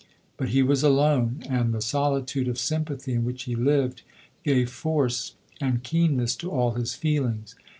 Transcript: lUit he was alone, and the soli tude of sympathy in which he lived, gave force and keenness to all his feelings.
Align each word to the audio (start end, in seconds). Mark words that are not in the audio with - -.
lUit 0.39 0.49
he 0.49 0.63
was 0.63 0.81
alone, 0.81 1.43
and 1.47 1.75
the 1.75 1.79
soli 1.79 2.23
tude 2.23 2.47
of 2.47 2.57
sympathy 2.57 3.13
in 3.13 3.23
which 3.23 3.43
he 3.43 3.53
lived, 3.55 4.01
gave 4.43 4.67
force 4.67 5.35
and 5.61 5.83
keenness 5.83 6.35
to 6.35 6.49
all 6.49 6.71
his 6.71 6.95
feelings. 6.95 7.53